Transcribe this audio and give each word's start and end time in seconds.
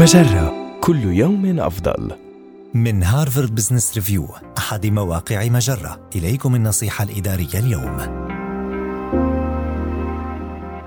مجرة 0.00 0.78
كل 0.80 1.04
يوم 1.04 1.60
أفضل. 1.60 2.12
من 2.74 3.02
هارفارد 3.02 3.54
بزنس 3.54 3.94
ريفيو 3.94 4.28
أحد 4.58 4.86
مواقع 4.86 5.48
مجرة 5.48 6.08
إليكم 6.16 6.54
النصيحة 6.54 7.04
الإدارية 7.04 7.54
اليوم 7.54 7.98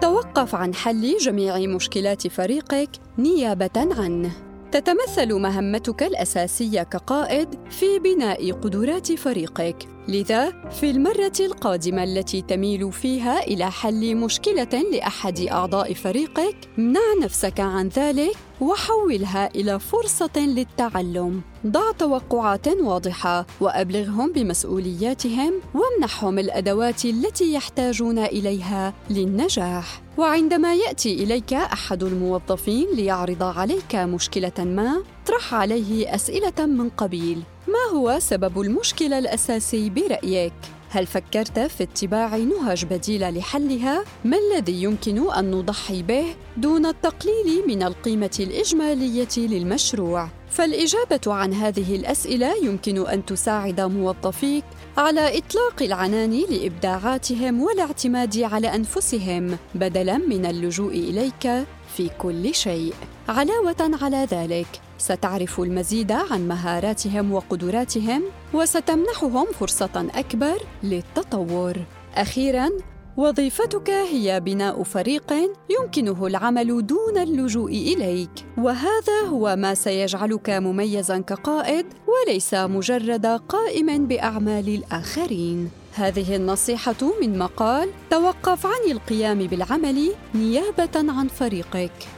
توقف 0.00 0.54
عن 0.54 0.74
حل 0.74 1.16
جميع 1.16 1.58
مشكلات 1.58 2.26
فريقك 2.26 2.90
نيابة 3.18 3.70
عنه. 3.76 4.32
تتمثل 4.72 5.34
مهمتك 5.34 6.02
الأساسية 6.02 6.82
كقائد 6.82 7.48
في 7.70 7.98
بناء 7.98 8.52
قدرات 8.52 9.12
فريقك. 9.12 9.76
لذا 10.08 10.70
في 10.70 10.90
المرة 10.90 11.32
القادمة 11.40 12.04
التي 12.04 12.42
تميل 12.42 12.92
فيها 12.92 13.40
إلى 13.40 13.70
حل 13.70 14.16
مشكلة 14.16 14.82
لأحد 14.92 15.40
أعضاء 15.40 15.94
فريقك، 15.94 16.56
امنع 16.78 17.24
نفسك 17.24 17.60
عن 17.60 17.88
ذلك 17.88 18.36
وحولها 18.60 19.50
إلى 19.54 19.78
فرصة 19.78 20.30
للتعلم. 20.36 21.40
ضع 21.66 21.92
توقعات 21.92 22.68
واضحة 22.68 23.46
وأبلغهم 23.60 24.32
بمسؤولياتهم 24.32 25.52
وامنحهم 25.74 26.38
الأدوات 26.38 27.04
التي 27.04 27.54
يحتاجون 27.54 28.18
إليها 28.18 28.94
للنجاح. 29.10 30.02
وعندما 30.18 30.74
يأتي 30.74 31.14
إليك 31.14 31.52
أحد 31.52 32.02
الموظفين 32.02 32.86
ليعرض 32.94 33.42
عليك 33.42 33.94
مشكلة 33.94 34.64
ما، 34.64 35.02
اطرح 35.24 35.54
عليه 35.54 36.14
أسئلة 36.14 36.66
من 36.66 36.88
قبيل: 36.88 37.42
ما 37.68 37.98
هو 37.98 38.18
سبب 38.18 38.60
المشكلة 38.60 39.18
الأساسي 39.18 39.90
برأيك؟ 39.90 40.77
هل 40.90 41.06
فكرت 41.06 41.58
في 41.58 41.82
اتباع 41.82 42.36
نهج 42.36 42.84
بديلة 42.84 43.30
لحلها؟ 43.30 44.04
ما 44.24 44.36
الذي 44.36 44.82
يمكن 44.82 45.32
أن 45.32 45.50
نضحي 45.50 46.02
به 46.02 46.24
دون 46.56 46.86
التقليل 46.86 47.66
من 47.68 47.82
القيمة 47.82 48.36
الإجمالية 48.40 49.28
للمشروع؟ 49.36 50.28
فالإجابة 50.50 51.20
عن 51.26 51.52
هذه 51.54 51.96
الأسئلة 51.96 52.64
يمكن 52.64 53.06
أن 53.06 53.26
تساعد 53.26 53.80
موظفيك 53.80 54.64
على 54.96 55.38
إطلاق 55.38 55.82
العنان 55.82 56.40
لإبداعاتهم 56.50 57.62
والاعتماد 57.62 58.38
على 58.38 58.74
أنفسهم 58.74 59.56
بدلاً 59.74 60.18
من 60.18 60.46
اللجوء 60.46 60.92
إليك 60.92 61.66
في 61.96 62.10
كل 62.18 62.54
شيء. 62.54 62.94
علاوة 63.28 63.90
على 64.02 64.26
ذلك، 64.30 64.80
ستعرف 64.98 65.60
المزيد 65.60 66.12
عن 66.12 66.48
مهاراتهم 66.48 67.32
وقدراتهم 67.32 68.22
وستمنحهم 68.54 69.46
فرصة 69.60 70.06
أكبر 70.14 70.62
للتطور. 70.82 71.76
أخيراً، 72.14 72.70
وظيفتك 73.16 73.90
هي 73.90 74.40
بناء 74.40 74.82
فريق 74.82 75.34
يمكنه 75.70 76.26
العمل 76.26 76.86
دون 76.86 77.18
اللجوء 77.18 77.70
إليك. 77.70 78.30
وهذا 78.58 79.20
هو 79.28 79.56
ما 79.56 79.74
سيجعلك 79.74 80.50
مميزا 80.50 81.18
كقائد 81.18 81.86
وليس 82.06 82.54
مجرد 82.54 83.26
قائم 83.26 84.06
بأعمال 84.06 84.68
الآخرين. 84.68 85.70
هذه 85.94 86.36
النصيحة 86.36 86.96
من 87.20 87.38
مقال 87.38 87.90
توقف 88.10 88.66
عن 88.66 88.90
القيام 88.90 89.38
بالعمل 89.38 90.12
نيابة 90.34 91.12
عن 91.12 91.28
فريقك. 91.28 92.17